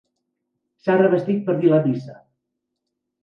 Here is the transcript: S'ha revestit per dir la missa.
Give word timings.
S'ha 0.85 0.95
revestit 1.01 1.43
per 1.49 1.55
dir 1.59 1.69
la 1.73 1.81
missa. 1.85 2.17